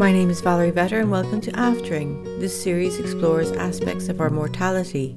[0.00, 2.40] My name is Valerie Vetter, and welcome to Aftering.
[2.40, 5.14] This series explores aspects of our mortality.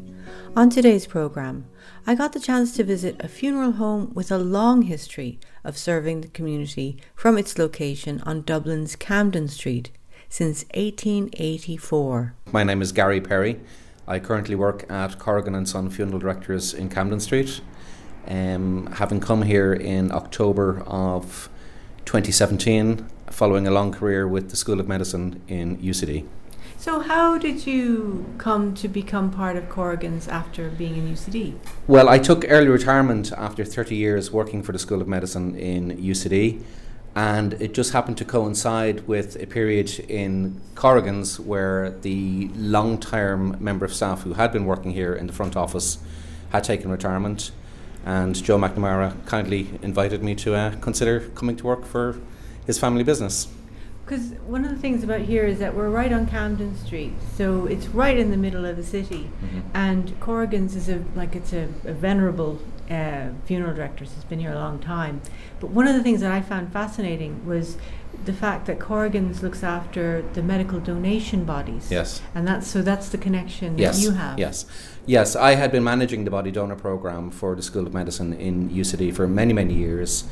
[0.57, 1.63] On today's programme,
[2.05, 6.19] I got the chance to visit a funeral home with a long history of serving
[6.19, 9.89] the community from its location on Dublin's Camden Street
[10.28, 12.36] since 1884.
[12.51, 13.61] My name is Gary Perry.
[14.06, 17.61] I currently work at Corrigan and Son Funeral Directors in Camden Street.
[18.28, 21.47] Um, having come here in October of
[22.04, 26.25] 2017, following a long career with the School of Medicine in UCD.
[26.78, 31.56] So, how did you come to become part of Corrigan's after being in UCD?
[31.87, 35.97] Well, I took early retirement after 30 years working for the School of Medicine in
[35.97, 36.61] UCD,
[37.16, 43.58] and it just happened to coincide with a period in Corrigan's where the long term
[43.59, 45.98] member of staff who had been working here in the front office
[46.52, 47.52] had taken retirement.
[48.06, 52.20] And Joe McNamara kindly invited me to uh, consider coming to work for
[52.66, 53.47] his family business.
[54.06, 57.66] Because one of the things about here is that we're right on Camden Street, so
[57.67, 59.61] it's right in the middle of the city, Mhm.
[59.73, 62.59] and Corrigan's is a like it's a, a venerable
[62.92, 64.03] uh, funeral director.
[64.03, 65.22] has been here a long time.
[65.61, 67.78] But one of the things that I found fascinating was
[68.25, 71.88] the fact that Corrigan's looks after the medical donation bodies.
[71.89, 72.22] Yes.
[72.36, 73.95] and that's so that's the connection Yes.
[73.98, 74.38] that you have.
[74.38, 74.66] Yes.
[75.05, 75.33] Yes.
[75.38, 79.11] I had been managing the body donor program for the School of Medicine in UCD
[79.11, 80.25] for many, many years.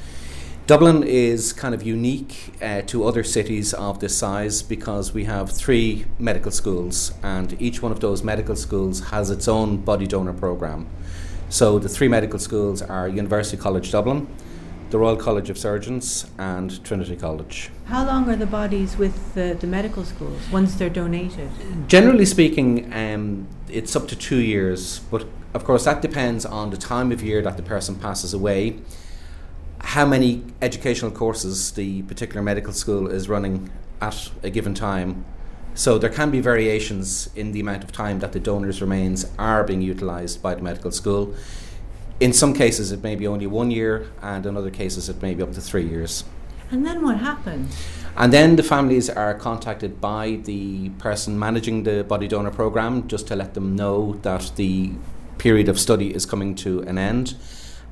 [0.71, 5.51] Dublin is kind of unique uh, to other cities of this size because we have
[5.51, 10.31] three medical schools, and each one of those medical schools has its own body donor
[10.31, 10.87] program.
[11.49, 14.29] So the three medical schools are University College Dublin,
[14.91, 17.69] the Royal College of Surgeons, and Trinity College.
[17.87, 21.49] How long are the bodies with the, the medical schools once they're donated?
[21.89, 26.77] Generally speaking, um, it's up to two years, but of course that depends on the
[26.77, 28.79] time of year that the person passes away,
[29.83, 33.69] how many educational courses the particular medical school is running
[34.01, 35.25] at a given time.
[35.73, 39.63] So there can be variations in the amount of time that the donor's remains are
[39.63, 41.33] being utilised by the medical school.
[42.19, 45.33] In some cases, it may be only one year, and in other cases, it may
[45.33, 46.23] be up to three years.
[46.69, 47.75] And then what happens?
[48.15, 53.27] And then the families are contacted by the person managing the body donor program just
[53.27, 54.91] to let them know that the
[55.37, 57.35] period of study is coming to an end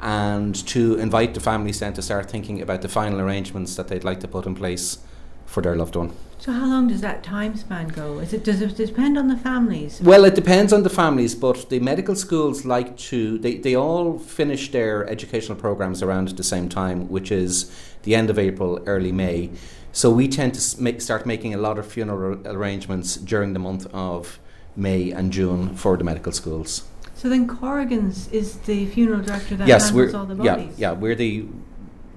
[0.02, 4.04] and to invite the families then to start thinking about the final arrangements that they'd
[4.04, 5.00] like to put in place
[5.46, 6.14] for their loved one.
[6.38, 8.20] So how long does that time span go?
[8.20, 10.00] Is it does it depend on the families?
[10.02, 14.18] Well, it depends on the families, but the medical schools like to, they, they all
[14.18, 17.70] finish their educational programs around the same time, which is
[18.04, 19.50] the end of April, early May.
[19.92, 23.86] So we tend to make, start making a lot of funeral arrangements during the month
[23.94, 24.40] of
[24.78, 26.89] May and June for the medical schools.
[27.20, 30.80] So then Corrigan's is the funeral director that yes, handles all the bodies.
[30.80, 31.48] yeah, yeah, we're the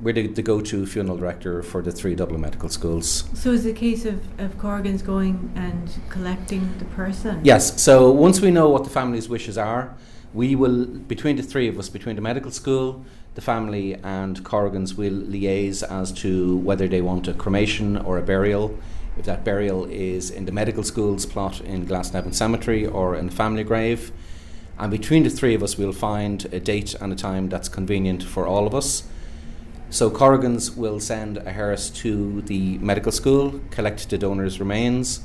[0.00, 3.24] we're the, the go-to funeral director for the three Dublin medical schools.
[3.34, 7.40] So is a case of, of Corrigan's going and collecting the person?
[7.42, 7.82] Yes.
[7.82, 9.92] So once we know what the family's wishes are,
[10.34, 13.04] we will between the three of us, between the medical school,
[13.34, 18.22] the family, and Corrigan's, will liaise as to whether they want a cremation or a
[18.22, 18.78] burial.
[19.18, 23.34] If that burial is in the medical school's plot in Glasnevin Cemetery or in the
[23.34, 24.12] family grave,
[24.78, 28.22] and between the three of us, we'll find a date and a time that's convenient
[28.22, 29.04] for all of us.
[29.90, 35.20] So Corrigan's will send a hearse to the medical school, collect the donor's remains,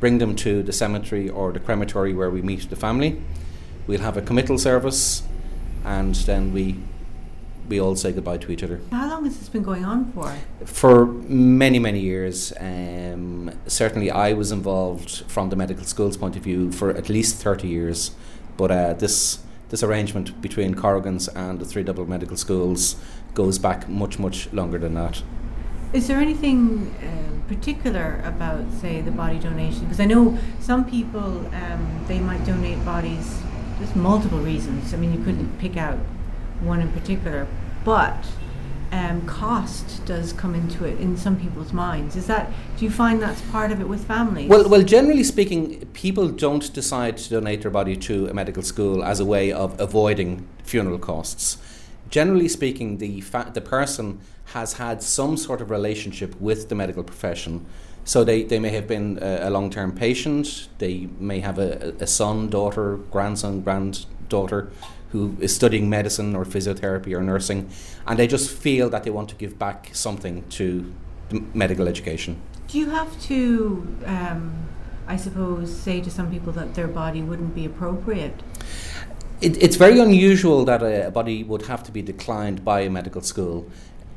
[0.00, 3.22] bring them to the cemetery or the crematory where we meet the family.
[3.86, 5.22] We'll have a committal service,
[5.84, 6.76] and then we
[7.68, 8.80] we all say goodbye to each other.
[8.90, 10.34] How long has this been going on for?
[10.66, 16.42] For many many years, um, certainly I was involved from the medical school's point of
[16.42, 18.10] view for at least thirty years,
[18.56, 22.96] but uh, this this arrangement between Corrigan's and the three Dublin medical schools
[23.34, 25.22] goes back much much longer than that.
[25.92, 29.82] Is there anything um, particular about, say, the body donation?
[29.84, 33.40] Because I know some people um, they might donate bodies.
[33.78, 34.94] There's multiple reasons.
[34.94, 35.98] I mean, you couldn't pick out
[36.60, 37.46] one in particular,
[37.84, 38.24] but
[38.92, 42.14] um, cost does come into it in some people's minds.
[42.14, 42.52] Is that?
[42.76, 44.48] Do you find that's part of it with families?
[44.48, 49.02] Well, well, generally speaking, people don't decide to donate their body to a medical school
[49.02, 51.56] as a way of avoiding funeral costs.
[52.10, 54.20] Generally speaking, the fa- the person
[54.52, 57.64] has had some sort of relationship with the medical profession.
[58.04, 60.68] So they, they may have been a, a long term patient.
[60.76, 64.70] They may have a, a son, daughter, grandson, granddaughter
[65.12, 67.68] who is studying medicine or physiotherapy or nursing,
[68.06, 70.92] and they just feel that they want to give back something to
[71.28, 72.40] the medical education.
[72.68, 74.66] Do you have to, um,
[75.06, 78.42] I suppose, say to some people that their body wouldn't be appropriate?
[79.42, 82.90] It, it's very unusual that a, a body would have to be declined by a
[82.90, 83.68] medical school.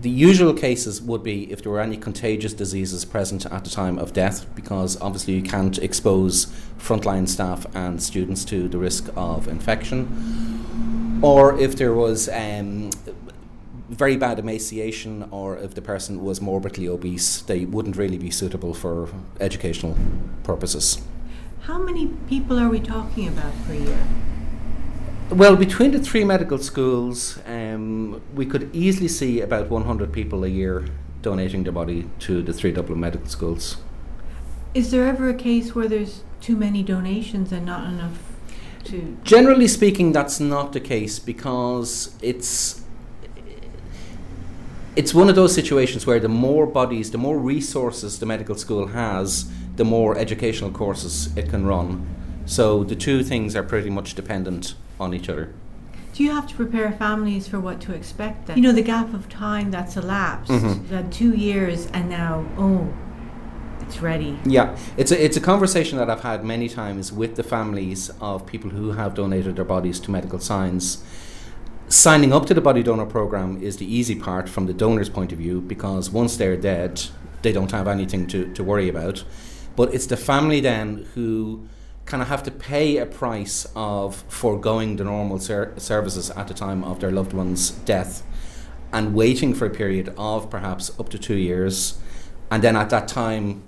[0.01, 3.97] The usual cases would be if there were any contagious diseases present at the time
[3.97, 6.47] of death, because obviously you can't expose
[6.77, 10.64] frontline staff and students to the risk of infection,
[11.25, 12.91] or if there was um,
[13.89, 18.73] very bad emaciation, or if the person was morbidly obese, they wouldn't really be suitable
[18.73, 19.97] for educational
[20.43, 21.01] purposes.
[21.61, 24.07] How many people are we talking about per year?
[25.31, 30.47] Well, between the three medical schools, um, we could easily see about 100 people a
[30.47, 30.85] year
[31.23, 33.77] donating their body to the three Dublin medical schools.
[34.75, 38.34] Is there ever a case where there's too many donations and not enough
[38.85, 39.17] to?
[39.23, 42.81] Generally speaking, that's not the case because it's
[44.95, 48.87] it's one of those situations where the more bodies, the more resources the medical school
[48.87, 52.07] has, the more educational courses it can run.
[52.45, 55.51] So the two things are pretty much dependent on each other.
[56.13, 58.55] Do you have to prepare families for what to expect then?
[58.55, 61.11] You know, the gap of time that's elapsed, Mhm.
[61.11, 62.87] two years and now, oh,
[63.85, 64.37] it's ready.
[64.45, 68.45] Yeah, it's a, it's a conversation that I've had many times with the families of
[68.45, 71.03] people who have donated their bodies to medical science.
[71.87, 75.31] Signing up to the body donor program is the easy part from the donor's point
[75.31, 77.03] of view because once they're dead,
[77.43, 79.23] they don't have anything to, to worry about.
[79.75, 81.67] But it's the family then who
[82.05, 86.53] kind of have to pay a price of foregoing the normal ser- services at the
[86.53, 88.23] time of their loved one's death
[88.91, 91.99] and waiting for a period of perhaps up to two years,
[92.49, 93.63] and then at that time,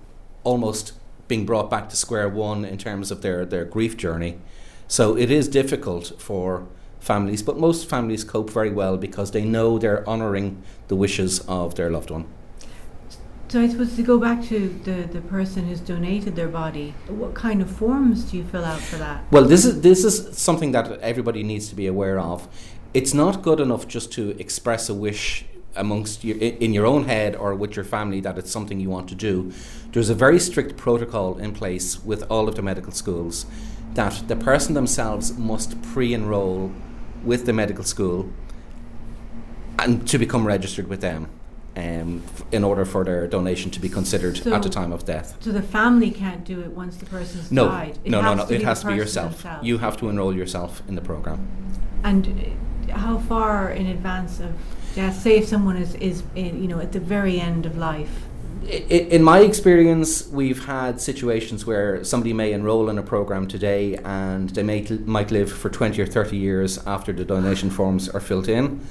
[0.47, 0.94] almost
[1.27, 4.39] being brought back to square one in terms of their, their grief journey.
[4.88, 6.65] So it is difficult for
[7.01, 11.75] families, but most families cope very well because they know they're honouring the wishes of
[11.75, 12.25] their loved one.
[13.49, 17.33] So I suppose to go back to the, the person who's donated their body, what
[17.33, 19.23] kind of forms do you fill out for that?
[19.31, 22.47] Well, this is this is something that everybody needs to be aware of.
[22.93, 25.45] It's not good enough just to express a wish
[25.77, 29.07] amongst your, in your own head or with your family that it's something you want
[29.09, 29.51] to do.
[29.94, 33.45] There's a very strict protocol in place with all of the medical schools
[33.94, 36.71] that the person themselves must pre-enroll
[37.24, 38.29] with the medical school
[39.79, 41.29] and to become registered with them.
[41.75, 45.06] Um, f- in order for their donation to be considered So- at the time of
[45.06, 45.38] death.
[45.41, 48.00] So the family can't do it once the person's No, died.
[48.03, 48.45] It no, no, has no.
[48.47, 49.33] To It be has to be yourself.
[49.33, 49.68] themselves.
[49.68, 51.47] You have to enroll yourself in the program.
[52.03, 52.56] And
[52.89, 54.53] uh, how far in advance of
[54.97, 55.21] death?
[55.21, 58.15] Say if someone is is in, you know at the very end of life.
[58.89, 64.49] In my experience, we've had situations where somebody may enroll in a program today and
[64.49, 68.49] they may, might live for 20 or 30 years after the donation forms are filled
[68.49, 68.81] in.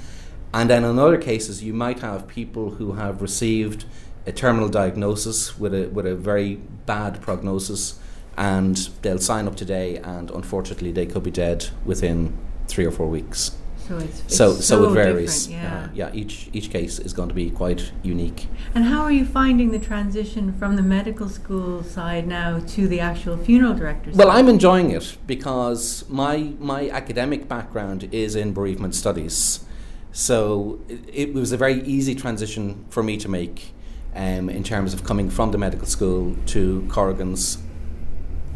[0.51, 3.85] And then in other cases, you might have people who have received
[4.25, 6.55] a terminal diagnosis with a, with a very
[6.87, 7.99] bad prognosis
[8.35, 12.35] and they'll sign up today and unfortunately they could be dead within
[12.67, 13.51] three or four weeks.
[13.87, 15.47] So it's, it's So, so, it varies.
[15.47, 15.85] Yeah.
[15.85, 18.47] Uh, yeah, each, each case is going to be quite unique.
[18.75, 22.99] And how are you finding the transition from the medical school side now to the
[22.99, 24.11] actual funeral director?
[24.11, 24.39] Side Well, side?
[24.39, 29.63] I'm enjoying it because my my academic background is in bereavement studies,
[30.11, 33.73] so it, it was a very easy transition for me to make,
[34.15, 37.59] um, in terms of coming from the medical school to Corrigan's.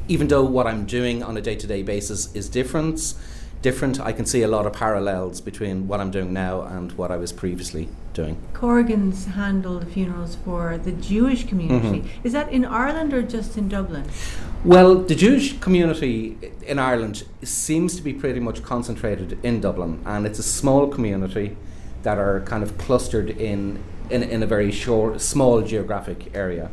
[0.08, 3.14] Even though what I'm doing on a day-to-day basis is different,
[3.62, 7.12] different, I can see a lot of parallels between what I'm doing now and what
[7.12, 8.38] I was previously doing.
[8.54, 12.02] Corrigan's handled funerals for the Jewish community.
[12.02, 12.06] Mhm.
[12.24, 14.04] Is that in Ireland or just in Dublin?
[14.66, 16.38] Well, the Jewish community
[16.68, 21.56] in Ireland seems to be pretty much concentrated in Dublin, and it's a small community
[22.04, 26.70] that are kind of clustered in in, in a very short, small geographic area.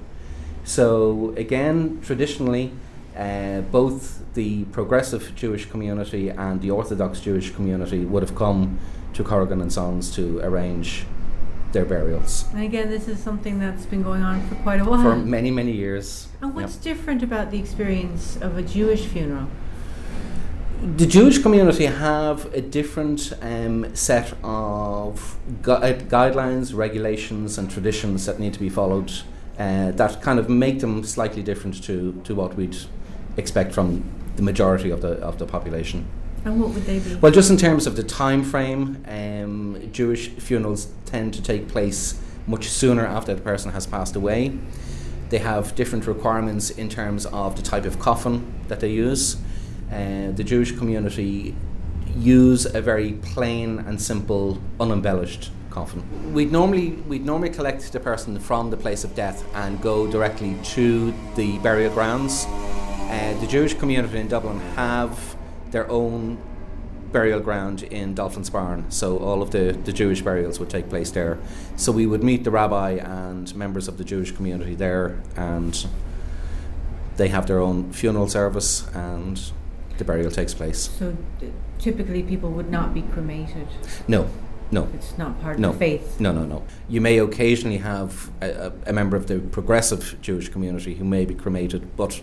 [0.65, 2.73] So again, traditionally,
[3.19, 8.79] uh, both the progressive Jewish community and the Orthodox Jewish community would have come
[9.15, 11.05] to Corrigan and Sons to arrange
[11.73, 15.03] their burials And again, this is something that's been going on for quite a while.
[15.03, 16.29] for many, many years.
[16.41, 16.57] and Yep.
[16.57, 19.49] what's different about the experience of a Jewish funeral?
[20.97, 28.27] The Jewish community have a different um, set of gu- uh, guidelines, regulations, and traditions
[28.27, 29.11] that need to be followed
[29.59, 32.77] uh, that kind of make them slightly different to, to what we'd
[33.39, 34.05] expect from
[34.37, 36.07] the majority of the, of the population.
[36.45, 37.17] And what would they be?
[37.17, 42.21] Well, just in terms of the time frame, um, Jewish funerals tend to take place
[42.47, 44.59] much sooner after the person has passed away.
[45.31, 49.37] They have different requirements in terms of the type of coffin that they use.
[49.93, 51.55] Uh, the Jewish community
[52.17, 56.33] use a very plain and simple, unembellished coffin.
[56.33, 60.57] We'd normally we'd normally collect the person from the place of death and go directly
[60.75, 62.47] to the burial grounds.
[63.09, 65.37] Uh, the Jewish community in Dublin have
[65.71, 66.39] their own
[67.13, 71.11] burial ground in Dolphin's Barn, so all of the, the Jewish burials would take place
[71.11, 71.39] there.
[71.77, 75.87] So we would meet the rabbi and members of the Jewish community there, and
[77.17, 79.41] they have their own funeral service, and
[79.97, 80.91] the burial takes place.
[80.99, 81.47] So uh,
[81.79, 83.69] typically people would not be cremated.
[84.07, 84.29] No,
[84.71, 84.87] no.
[84.93, 85.71] It's not part No.
[85.71, 86.21] of the faith.
[86.21, 86.63] No, no, no.
[86.91, 91.25] You may occasionally have a, a, a member of the progressive Jewish community who may
[91.25, 92.21] be cremated, but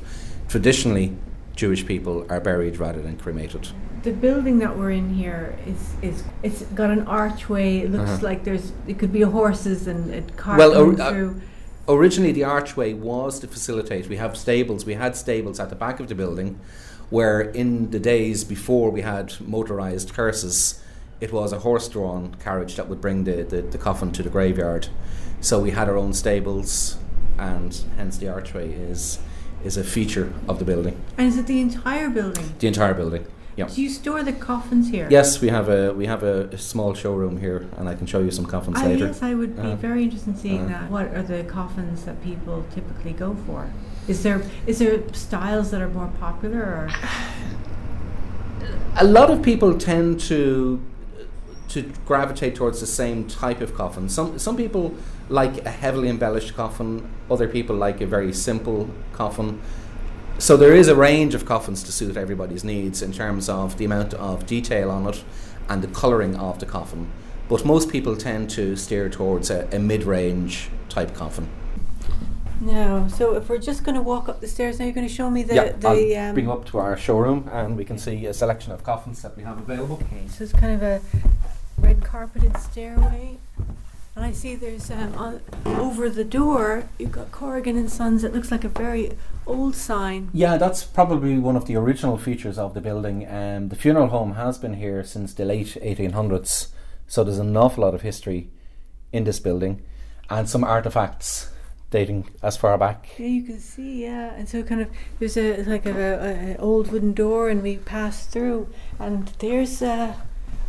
[0.48, 1.16] traditionally,
[1.56, 3.70] Jewish people are buried rather than cremated.
[4.04, 7.80] The building that we're in here is is it's got an archway.
[7.80, 8.25] It looks Uh-huh.
[8.25, 11.34] like there's it could be horses and a car Well, or- uh.
[11.88, 14.10] Originally, the archway was to facilitate.
[14.10, 14.86] We have stables.
[14.88, 16.60] We had stables at the back of the building,
[17.12, 20.82] where in the days before we had motorised hearses,
[21.22, 24.88] it was a horse-drawn carriage that would bring the, the, the coffin to the graveyard.
[25.42, 26.98] So we had our own stables,
[27.38, 29.20] and hence the archway is
[29.65, 32.53] is a feature of the building, And is it the entire building?
[32.60, 33.25] the entire building.
[33.57, 33.67] Yeah.
[33.67, 35.07] Do you store the coffins here?
[35.10, 38.19] Yes, we have a we have a, a small showroom here, and I can show
[38.19, 39.05] you some coffins I, later.
[39.07, 40.67] yes, I would be Uh, very interested in seeing uh.
[40.74, 40.91] that.
[40.91, 43.69] What are the coffins that people typically go for?
[44.10, 46.89] Is there is there styles that are more popular or
[48.98, 50.81] a lot of people tend to
[51.69, 54.10] to gravitate towards the same type of coffin.
[54.10, 54.93] Some some people
[55.29, 57.10] like a heavily embellished coffin.
[57.29, 59.62] Other people like a very simple coffin.
[60.38, 63.86] So there is a range of coffins to suit everybody's needs in terms of the
[63.86, 65.24] amount of detail on it
[65.70, 67.10] and the colouring of the coffin.
[67.48, 71.48] But most people tend to steer towards a, a mid-range type coffin.
[72.60, 73.08] no?
[73.08, 75.29] So if we're just going to walk up the stairs now, you're going to show
[75.29, 75.88] me the yeah, the.
[76.17, 79.22] I'll um, bring up to our showroom and we can see a selection of coffins
[79.22, 80.00] that we have available.
[80.03, 81.01] Okay, so it's kind of a
[81.79, 83.38] red carpeted stairway.
[84.15, 88.24] And I see there's um, on, over the door, you've got Corrigan and Sons.
[88.24, 89.12] It looks like a very
[89.45, 90.29] old sign.
[90.31, 93.27] Yeah, that's probably one of the original features of the building.
[93.27, 96.67] Um, the funeral home has been here since the late 1800s,
[97.07, 98.50] so there's an awful lot of history
[99.12, 99.81] in this building
[100.29, 101.50] and some artifacts
[101.91, 103.10] dating as far back.
[103.17, 104.34] Yeah, you can see, yeah.
[104.34, 107.62] And so kind of there's a it's like a, a, a old wooden door, and
[107.62, 108.69] we pass through,
[109.00, 110.15] and there's a,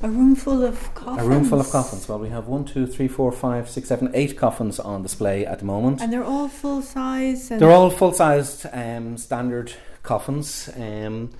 [0.06, 1.26] a room full of coffins.
[1.26, 2.08] A room full of coffins.
[2.08, 5.58] Well, we have one, two, three, four, five, six, seven, eight coffins on display at
[5.58, 6.00] the moment.
[6.00, 7.50] and they're all full size.
[7.50, 9.72] And They're all full sized um, standard
[10.02, 10.70] coffins.
[10.76, 11.30] Um,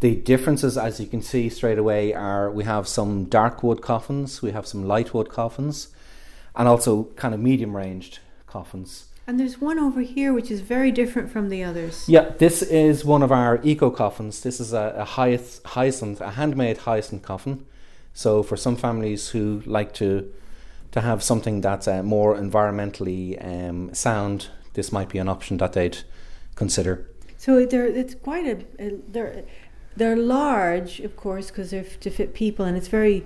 [0.00, 4.42] the differences, as you can see straight away, are we have some dark wood coffins,
[4.42, 5.88] we have some light wood coffins,
[6.56, 9.06] and also kind of medium ranged coffins.
[9.26, 12.04] and there's one over here which is very different from the others.
[12.08, 14.42] Yeah, this is one of our eco coffins.
[14.42, 17.64] This is a, a hyac- hyacinth, a handmade hyacinth coffin.
[18.14, 20.32] So for some families who like to
[20.92, 25.72] to have something that's uh, more environmentally um, sound, this might be an option that
[25.72, 25.98] they'd
[26.54, 27.10] consider.
[27.36, 29.44] So they're it's quite a, a they're
[29.96, 33.24] they're large, of course, because they're to fit people, and it's very.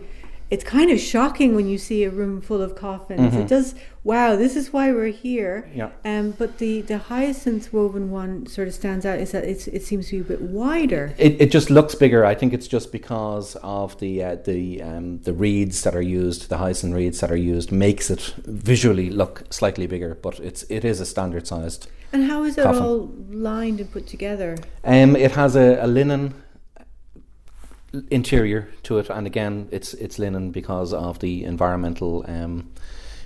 [0.51, 3.35] It's kind of shocking when you see a room full of coffins.
[3.35, 3.43] Mhm.
[3.43, 3.75] It does.
[4.03, 5.69] Wow, this is why we're here.
[5.75, 5.91] Yeah.
[6.07, 9.19] Um, but the the hyacinth woven one sort of stands out.
[9.19, 11.13] Is that it's, it seems to be a bit wider.
[11.19, 12.25] It, it just looks bigger.
[12.25, 16.49] I think it's just because of the uh, the um, the reeds that are used,
[16.49, 20.15] the hyacinth reeds that are used, makes it visually look slightly bigger.
[20.15, 21.89] But it's it is a standard sized.
[22.11, 22.83] And how is it Coffin.
[22.83, 24.57] all lined and put together?
[24.83, 26.33] Um, it has a, a linen
[28.11, 32.71] interior to it, and again, it's it's linen because of the environmental um,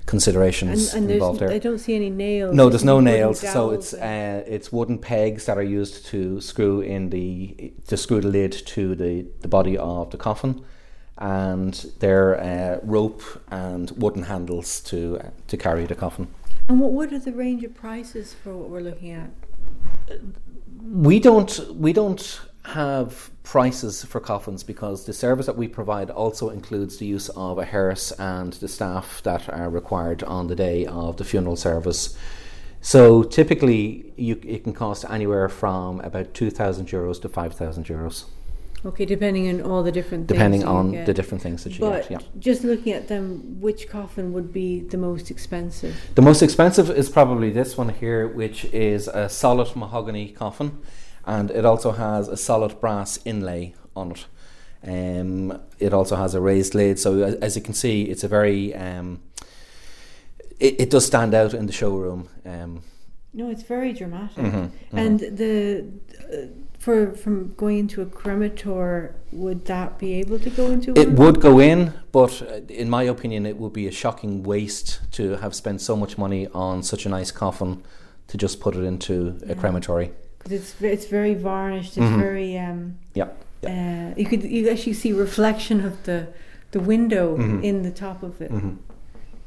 [0.06, 1.50] considerations and involved there.
[1.50, 2.54] I don't see any nails.
[2.54, 6.80] No, there's no nails, so it's uh, it's wooden pegs that are used to screw
[6.80, 10.64] in the to screw the lid to the, the body of the coffin,
[11.18, 16.28] and they're uh, rope and wooden handles to uh, to carry the coffin.
[16.68, 19.30] And what what are the range of prices for what we're looking at?
[20.80, 26.48] We don't we don't have prices for coffins because the service that we provide also
[26.50, 30.86] includes the use of a hearse and the staff that are required on the day
[30.86, 32.16] of the funeral service.
[32.80, 37.86] So typically, you, it can cost anywhere from about two thousand euros to five thousand
[37.86, 38.24] euros,
[38.84, 41.06] Okay, depending on all the different depending on get.
[41.06, 42.10] the different things that you But get.
[42.10, 42.18] Yeah.
[42.40, 45.94] just looking at them, which coffin would be the most expensive?
[46.16, 50.78] The most expensive is probably this one here, which is a solid mahogany coffin,
[51.26, 54.26] and it also has a solid brass inlay on it.
[54.84, 58.74] Um, it also has a raised lid, so as you can see, it's a very
[58.74, 59.20] um,
[60.58, 62.28] it, it does stand out in the showroom.
[62.44, 62.82] Um,
[63.34, 64.36] No, it's very dramatic.
[64.36, 64.98] mhm, mhm.
[64.98, 65.84] And the
[66.32, 66.46] uh,
[66.78, 70.92] for from going into a cremator, would that be able to go into?
[70.98, 75.00] It would go in, but uh, in my opinion, it would be a shocking waste
[75.12, 77.82] to have spent so much money on such a nice coffin
[78.28, 79.54] to just put it into a Yeah.
[79.54, 80.10] crematory.
[80.42, 81.96] 'Cause it's it's very varnished.
[81.96, 82.18] It's Mhm.
[82.20, 82.94] very um.
[83.14, 83.28] Yeah.
[83.64, 86.26] Uh, you could you actually see reflection of the
[86.72, 87.62] the window Mhm.
[87.62, 88.50] in the top of it.
[88.52, 88.76] Mhm.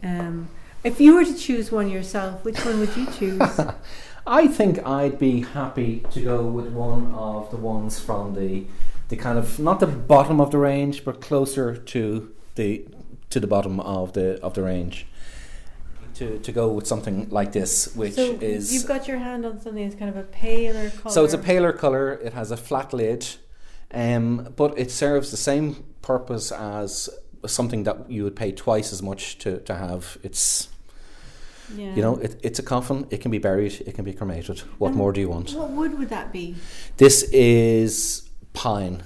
[0.03, 0.47] Um,
[0.83, 3.41] if you were to choose one yourself, which one would you choose?
[4.27, 8.63] I think I'd be happy to go with one of the ones from the
[9.09, 12.85] the kind of not the bottom of the range, but closer to the
[13.29, 15.05] to the bottom of the of the range.
[16.15, 19.59] To to go with something like this, which so is you've got your hand on
[19.59, 21.13] something that's kind of a paler color.
[21.13, 22.13] So it's a paler colour.
[22.13, 23.27] It has a flat lid,
[23.91, 27.09] um, but it serves the same purpose as
[27.45, 30.17] something that you would pay twice as much to, to have.
[30.23, 30.69] It's
[31.75, 31.95] Yeah.
[31.95, 33.07] you know it, it's a coffin.
[33.09, 33.73] It can be buried.
[33.85, 34.59] It can be cremated.
[34.77, 35.53] What And more do you want?
[35.53, 36.55] What wood would that be?
[36.97, 39.03] This is pine.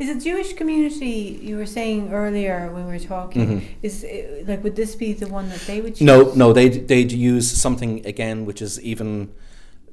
[0.00, 3.46] Is the Jewish community you were saying earlier when we were talking?
[3.46, 3.62] Mhm.
[3.82, 6.06] Is it, like would this be the one that they would choose?
[6.12, 9.30] No, no, they'd they'd use something again which is even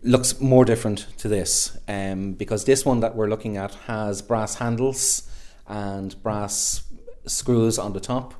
[0.03, 4.55] looks more different to this, um, because this one that we're looking at has brass
[4.55, 5.23] handles
[5.67, 6.83] and brass
[7.25, 8.33] screws on the top.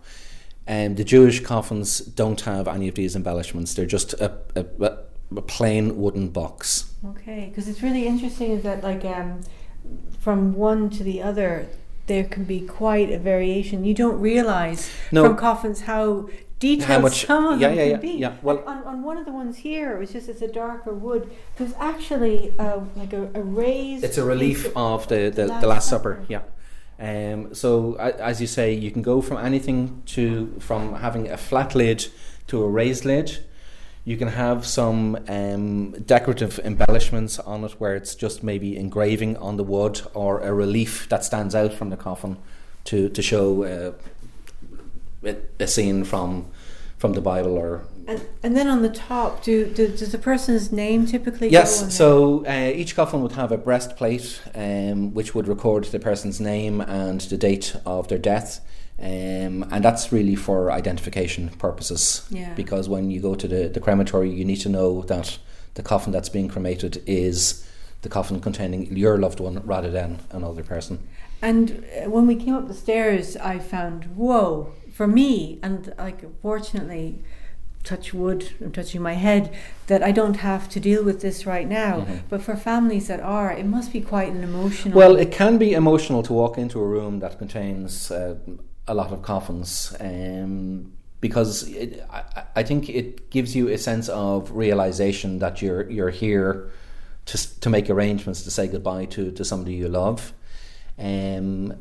[0.69, 3.73] Um, the Jewish coffins don't have any of these embellishments.
[3.73, 4.97] They're just a, a, a-
[5.35, 6.85] a plain wooden box.
[7.05, 9.41] Okay, because it's really interesting is that like um,
[10.27, 11.69] from one to the other,
[12.07, 13.85] there can be quite a variation.
[13.85, 15.23] You don't realize No.
[15.23, 16.27] from coffins how
[16.59, 18.19] detailed How much- some of yeah, them yeah, can yeah, be.
[18.19, 18.33] yeah.
[18.41, 21.31] Well- on, on one of the ones here, it was just it's a darker wood.
[21.55, 24.03] There's actually uh, like a, a raised.
[24.03, 26.13] It's a relief of the, the, the Last Last Supper.
[26.19, 26.25] Supper.
[26.35, 26.41] Yeah.
[26.99, 31.37] Um, so a- as you say, you can go from anything to from having a
[31.37, 31.99] flat lid
[32.47, 33.45] to a raised lid.
[34.07, 39.57] You can have some um, decorative embellishments on it, where it's just maybe engraving on
[39.57, 42.37] the wood or a relief that stands out from the coffin
[42.85, 43.63] to to show
[45.25, 46.45] uh, a, scene from
[46.97, 50.71] from the Bible or And, and then on the top, do, do does the person's
[50.71, 55.35] name typically go on Yes, so uh, each coffin would have a breastplate um, which
[55.35, 58.61] would record the person's name and the date of their death.
[58.99, 62.27] Um, and that's really for identification purposes.
[62.29, 62.53] Yeah.
[62.55, 65.37] Because when you go to the, the crematory, you need to know that
[65.75, 67.67] the coffin that's being cremated is
[68.01, 71.07] the coffin containing your loved one rather than another person.
[71.41, 76.25] And uh, when we came up the stairs, I found whoa for me, and like
[76.41, 77.23] fortunately,
[77.83, 79.55] touch wood, I'm touching my head
[79.85, 82.01] that I don't have to deal with this right now.
[82.01, 82.21] Mhm.
[82.29, 84.97] But for families that are, it must be quite an emotional.
[84.97, 88.35] Well, it can be emotional to walk into a room that contains uh,
[88.87, 94.09] a lot of coffins, um, because it, I, I think it gives you a sense
[94.09, 96.71] of realization that you're you're here
[97.25, 100.33] to to make arrangements to say goodbye to to somebody you love.
[100.97, 101.73] Um,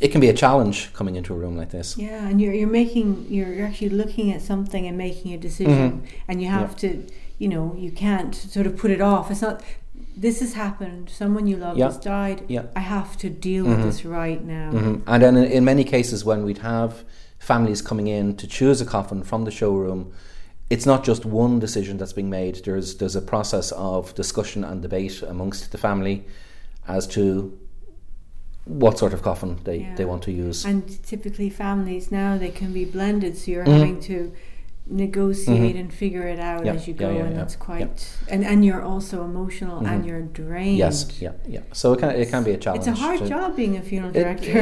[0.00, 1.96] it can be a challenge coming into a room like this.
[1.98, 6.02] yeah, and you're you're making you're, you're actually looking at something and making a decision,
[6.26, 7.06] and you have to,
[7.38, 9.30] you know, you can't sort of put it off.
[9.30, 9.62] It's not.
[10.16, 11.08] This has happened.
[11.10, 11.86] Someone you love Yeah.
[11.86, 12.42] has died.
[12.48, 12.64] Yeah.
[12.76, 13.82] I have to deal with Mhm.
[13.84, 14.70] this right now.
[14.72, 15.02] Mhm.
[15.06, 17.04] And then in, many cases, when we'd have
[17.38, 20.12] families coming in to choose a coffin from the showroom,
[20.68, 22.60] it's not just one decision that's being made.
[22.64, 26.24] There's there's a process of discussion and debate amongst the family
[26.86, 27.56] as to
[28.66, 29.94] what sort of coffin they, Yeah.
[29.96, 30.64] they want to use.
[30.64, 33.72] And typically, families now they can be blended, so you're Mhm.
[33.78, 34.32] having to
[34.86, 35.80] negotiate Mhm.
[35.80, 37.64] and figure it out Yeah, as you go, yeah, and yeah, it's yeah.
[37.64, 38.08] quite.
[38.28, 40.06] And and you're also emotional, and Mhm.
[40.08, 40.78] you're drained.
[40.78, 41.60] yes, yeah, yeah.
[41.72, 42.86] So it can it can be a challenge.
[42.88, 44.58] It's a hard to- job being a funeral director.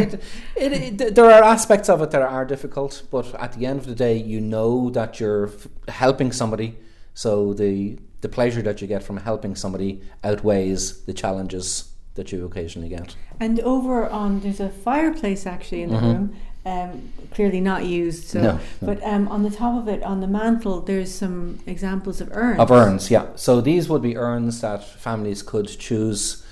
[0.56, 3.78] It, it, it, there are aspects of it that are difficult, but at the end
[3.80, 6.76] of the day, you know that you're f- helping somebody.
[7.14, 11.84] So the the pleasure that you get from helping somebody outweighs the challenges
[12.16, 13.14] that you occasionally get.
[13.40, 16.02] and over on there's a fireplace actually in the Mhm.
[16.12, 16.30] room,
[16.66, 18.24] um, clearly not used.
[18.28, 18.60] So, No, no.
[18.80, 22.60] but um, on the top of it, on the mantle, there's some examples of urns.
[22.60, 23.26] Of urns, yeah.
[23.36, 26.44] So these would be urns that families could choose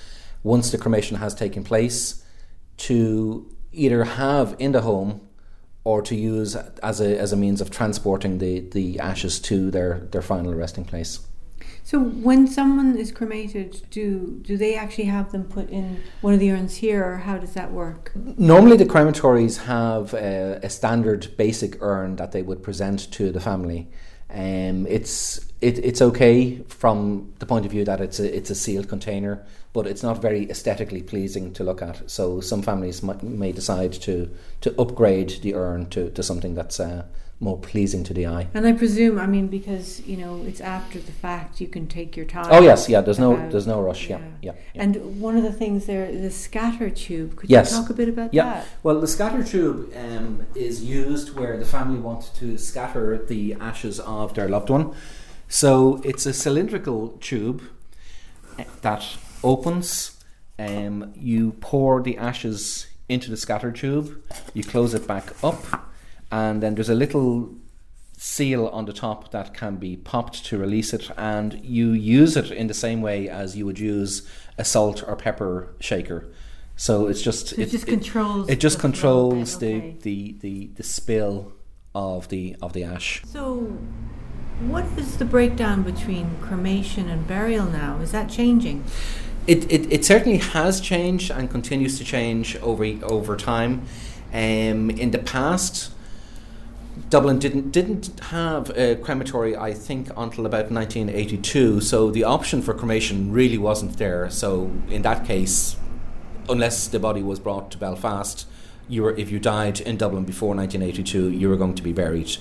[0.42, 2.25] once the cremation has taken place
[2.79, 5.21] to either have in the home
[5.85, 10.01] or to use as a as a means of transporting the, the ashes to their,
[10.11, 11.21] their final resting place.
[11.85, 16.40] So when someone is cremated, do do they actually have them put in one of
[16.40, 18.12] the urns here, or how does that work?
[18.14, 23.40] Normally, the crematories have a, a standard basic urn that they would present to the
[23.40, 23.88] family.
[24.29, 28.55] Um, it's it, it's okay from the point of view that it's a it's a
[28.55, 32.11] sealed container, but it's not very aesthetically pleasing to look at.
[32.11, 34.29] So some families might, may decide to
[34.62, 37.05] to upgrade the urn to, to something that's uh,
[37.38, 38.49] more pleasing to the eye.
[38.55, 42.16] And I presume, I mean, because you know it's after the fact, you can take
[42.16, 42.46] your time.
[42.51, 43.03] Oh yes, yeah.
[43.03, 44.09] There's no about- there's no rush.
[44.09, 44.25] Yeah, yeah.
[44.42, 44.53] yeah.
[44.75, 44.83] yeah.
[44.83, 47.37] And one of the things there, the scatter tube.
[47.37, 47.70] Could Yes.
[47.72, 48.44] you talk a bit about Yeah.
[48.44, 48.66] that?
[48.83, 54.01] Well, the scatter tube um, is used where the family want to scatter the ashes
[54.01, 54.94] of their loved one.
[55.49, 57.62] So it's a cylindrical tube
[58.59, 59.05] eh, that
[59.44, 60.12] opens
[60.59, 64.07] Um, you pour the ashes into the scatter tube,
[64.55, 65.62] you close it back up,
[66.31, 67.55] and then there's a little
[68.19, 72.51] seal on the top that can be popped to release it, and you use it
[72.51, 76.29] in the same way as you would use a salt or pepper shaker.
[76.77, 78.49] So it's just So it, just controls.
[78.49, 79.97] it just the it, controls the, okay.
[80.03, 81.53] the, the, the spill
[81.95, 83.23] of the of the ash.
[83.25, 83.79] So,
[84.61, 87.99] what is the breakdown between cremation and burial now?
[88.01, 88.85] Is that changing?
[89.47, 93.87] It, it, it certainly has changed and continues to change over over time.
[94.33, 95.93] Um, in the past,
[97.11, 101.81] Dublin didn't didn't have a crematory, I think, until about 1982.
[101.81, 104.31] So the option for cremation really wasn't there.
[104.31, 105.77] So in that case,
[106.49, 108.47] unless the body was brought to Belfast,
[108.89, 112.37] you were if you died in Dublin before 1982, you were going to be buried.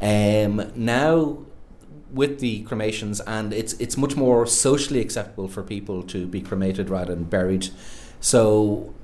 [0.00, 1.38] Um, now
[2.12, 6.90] with the cremations, and it's it's much more socially acceptable for people to be cremated
[6.90, 7.68] rather than buried.
[8.20, 8.94] So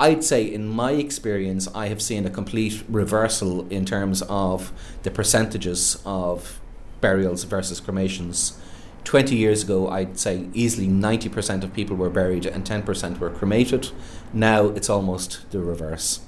[0.00, 5.10] I'd say, in my experience, I have seen a complete reversal in terms of the
[5.10, 6.58] percentages of
[7.02, 8.58] burials versus cremations.
[9.04, 13.90] 20 years ago, I'd say easily 90% of people were buried and 10% were cremated.
[14.32, 16.20] Now it's almost the reverse.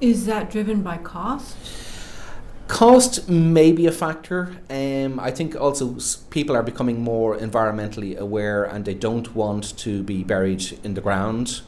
[0.00, 1.56] Is that driven by cost?
[2.66, 4.56] Cost may be a factor.
[4.68, 5.98] Um, I think also
[6.30, 11.00] people are becoming more environmentally aware and they don't want to be buried in the
[11.00, 11.62] ground.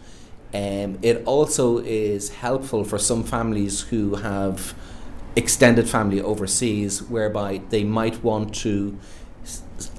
[0.55, 4.75] Um, it also is helpful for some families who have
[5.35, 8.99] extended family overseas, whereby they might want to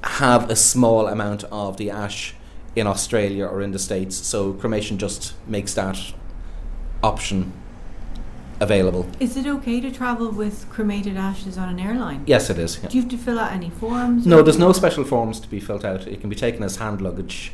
[0.03, 2.35] have a small amount of the ash
[2.75, 4.15] in Australia or in the States.
[4.15, 6.13] So cremation just makes that
[7.01, 7.53] option
[8.59, 9.07] available.
[9.19, 12.23] Is it okay to travel with cremated ashes on an airline?
[12.25, 12.79] Yes, it is.
[12.81, 12.89] yeah.
[12.89, 14.25] Do you have to fill out any forms?
[14.25, 16.07] No, there's no special forms to be filled out.
[16.07, 17.53] It can be taken as hand luggage,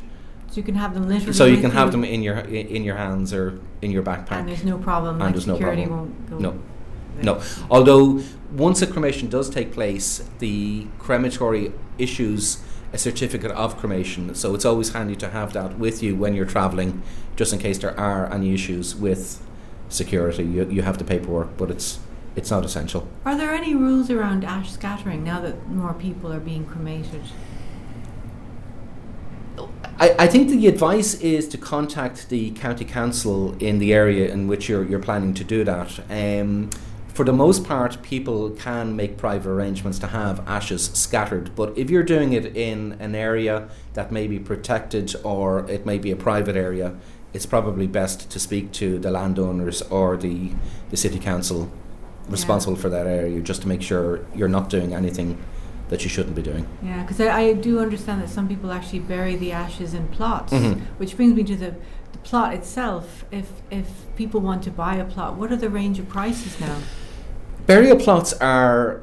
[0.50, 1.34] So you can have them literally.
[1.34, 4.32] so you can have them in your in your hands or in your backpack.
[4.32, 5.16] And there's no problem.
[5.16, 6.28] And like there's no security problem.
[6.30, 6.40] won't go.
[6.40, 6.52] No.
[6.52, 8.22] with No, although
[8.56, 12.60] once a cremation does take place, the crematory issues
[12.92, 16.46] a certificate of cremation, so it's always handy to have that with you when you're
[16.46, 17.04] travelling,
[17.36, 19.46] just in case there are any issues with
[19.90, 20.44] security.
[20.44, 22.00] You, you have the paperwork, but it's
[22.36, 23.08] it's not essential.
[23.26, 27.24] Are there any rules around ash scattering now that more people are being cremated?
[30.00, 34.48] I, I think the advice is to contact the county council in the area in
[34.48, 36.00] which you're, you're planning to do that.
[36.10, 36.70] Um,
[37.14, 41.90] for the most part, people can make private arrangements to have ashes scattered, but if
[41.90, 46.16] you're doing it in an area that may be protected or it may be a
[46.16, 46.96] private area,
[47.34, 50.52] it's probably best to speak to the landowners or the,
[50.92, 51.70] the city council
[52.30, 55.38] responsible for that area just to make sure you're not doing anything
[55.90, 56.66] that you shouldn't be doing.
[56.84, 60.54] Yeah, because I, I do understand that some people actually bury the ashes in plots,
[60.54, 60.82] Mhm.
[60.98, 61.72] which brings me to the,
[62.14, 63.26] the plot itself.
[63.32, 66.78] If if people want to buy a plot, what are the range of prices now?
[67.66, 69.02] Burial plots are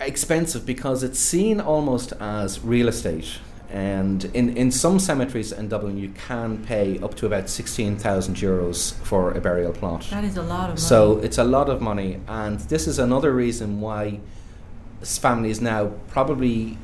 [0.00, 3.38] expensive because it's seen almost as real estate.
[3.70, 8.92] And in, in some cemeteries in Dublin, you can pay up to about 16,000 euros
[9.02, 10.06] for a burial plot.
[10.10, 10.80] That is a lot of money.
[10.80, 12.20] So it's a lot of money.
[12.28, 14.20] And this is another reason why
[15.04, 16.78] families now probably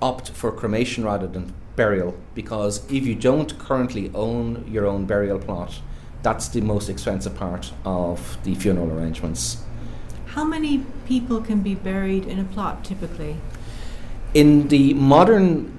[0.00, 2.14] opt for cremation rather than burial.
[2.34, 5.80] Because if you don't currently own your own burial plot,
[6.22, 9.58] that's the most expensive part of the funeral arrangements.
[10.34, 13.36] how many people can be buried in a plot typically?
[14.32, 15.78] In the modern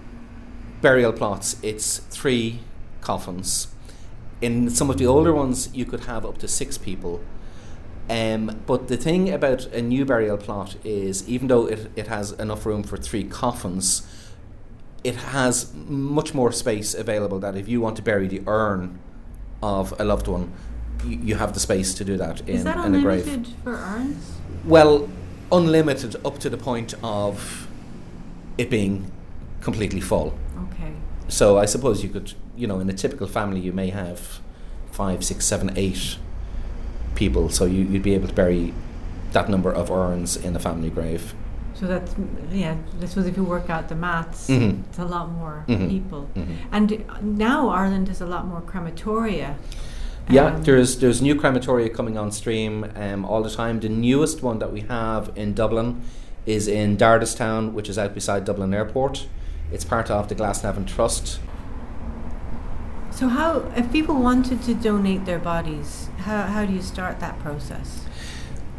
[0.82, 2.60] burial plots, it's three
[3.02, 3.68] coffins.
[4.42, 7.22] In some of the older ones, you could have up to six people.
[8.10, 12.32] Um, but the thing about a new burial plot is, even though it, it has
[12.34, 14.06] enough room for three coffins,
[15.04, 19.00] it has much more space available that if you want to bury the urn
[19.62, 20.52] of a loved one,
[21.06, 23.26] you, you have the space to do that in, is that in a grave.
[23.26, 24.32] unlimited for urns?
[24.66, 25.10] Well,
[25.52, 27.68] unlimited up to the point of
[28.58, 29.12] it being
[29.62, 30.38] completely full.
[30.74, 30.94] Okay.
[31.30, 34.40] So I suppose you could, you know, in a typical family, you may have
[34.92, 36.18] five, six, seven, eight
[37.16, 37.50] people.
[37.50, 38.74] So you, you'd be able to bury
[39.32, 41.34] that number of urns in a family grave.
[41.76, 42.14] So that's
[42.52, 42.76] yeah.
[43.02, 44.84] I suppose if you work out the maths, Mhm.
[44.90, 45.90] it's a lot more Mhm.
[45.90, 46.30] people.
[46.36, 46.56] Mhm.
[46.72, 49.56] And now Ireland has a lot more crematoria.
[50.30, 53.80] Yeah, Um, there's there's new crematoria coming on stream um, all the time.
[53.80, 56.02] The newest one that we have in Dublin
[56.46, 59.28] is in Dardistown, which is out beside Dublin Airport.
[59.72, 61.40] It's part of the Glasnevin Trust.
[63.14, 67.40] So how, if people wanted to donate their bodies, how, how do you start that
[67.42, 68.06] process?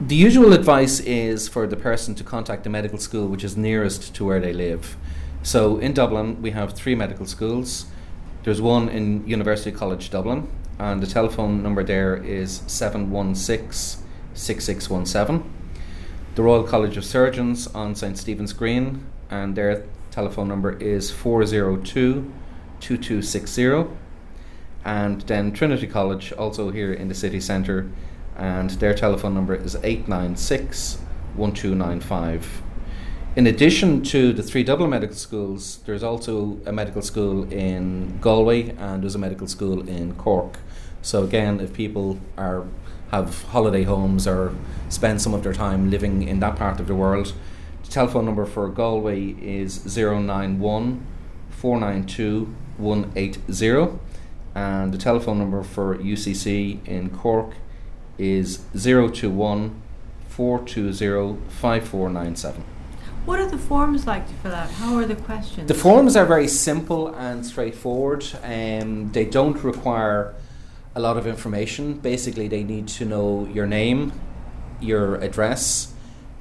[0.01, 4.13] The usual advice is for the person to contact the medical school which is nearest
[4.17, 4.97] to where they live.
[5.45, 7.87] So in Dublin, we have three medical schools.
[8.43, 10.49] There's one in University College Dublin,
[10.81, 14.03] and the telephone number there is 716
[14.35, 15.49] 6617.
[16.35, 22.33] The Royal College of Surgeons on St Stephen's Green, and their telephone number is 402
[22.81, 24.04] 2260.
[24.85, 27.91] And then Trinity College, also here in the city centre,
[28.37, 30.99] and their telephone number is 896
[31.37, 32.63] 1295.
[33.37, 38.71] In addition to the three Dublin medical schools, there's also a medical school in Galway
[38.79, 40.59] and there's a medical school in Cork.
[41.03, 42.65] So again, if people are
[43.11, 44.55] have holiday homes or
[44.89, 47.33] spend some of their time living in that part of the world,
[47.83, 51.05] the telephone number for Galway is 091
[51.51, 53.41] 492 180
[54.55, 57.55] and the telephone number for UCC in Cork
[58.19, 59.83] is 021
[60.29, 62.65] 420 5497.
[63.25, 64.71] What are the forms like to fill out?
[64.71, 65.67] How are the questions?
[65.67, 68.27] The forms are very simple and straightforward.
[68.43, 70.35] Um, they don't require
[70.95, 71.95] a lot of information.
[71.95, 74.13] Basically, they need to know your name,
[74.79, 75.95] your address,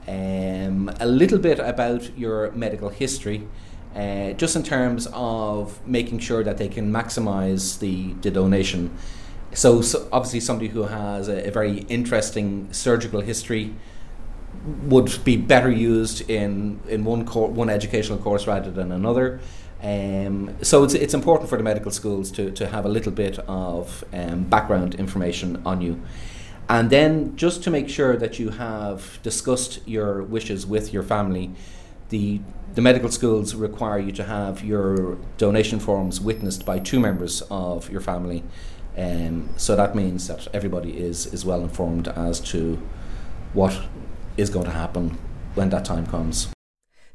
[0.07, 3.47] um, a little bit about your medical history,
[3.95, 8.95] uh, just in terms of making sure that they can maximize the, the donation.
[9.53, 13.73] So, so obviously, somebody who has a, a very interesting surgical history
[14.85, 19.39] would be better used in in one cor- one educational course rather than another.
[19.81, 23.39] Um, so it's it's important for the medical schools to to have a little bit
[23.39, 26.01] of um, background information on you.
[26.69, 31.51] And then just to make sure that you have discussed your wishes with your family,
[32.13, 32.39] the
[32.75, 37.89] the medical schools require you to have your donation forms witnessed by two members of
[37.91, 38.43] your family.
[38.97, 42.81] Um, so that means that everybody is, is well informed as to
[43.53, 43.79] what
[44.37, 45.19] is going to happen
[45.53, 46.47] when that time comes.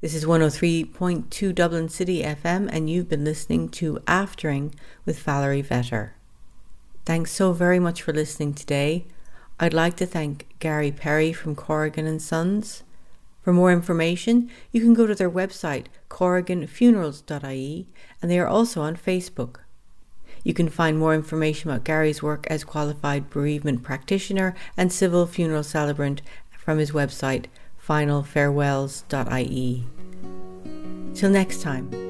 [0.00, 6.10] This is 103.2 Dublin City FM, and you've been listening to Aftering with Valerie Vetter.
[7.04, 9.06] Thanks so very much for listening today.
[9.58, 12.84] I'd like to thank Gary Perry from Corrigan and Sons.
[13.42, 17.86] For more information, you can go to their website, corriganfunerals.ie,
[18.20, 19.58] and they are also on Facebook.
[20.44, 25.62] You can find more information about Gary's work as qualified bereavement practitioner and civil funeral
[25.62, 26.22] celebrant
[26.56, 27.46] from his website
[27.86, 29.84] finalfarewells.ie.
[31.14, 32.07] Till next time.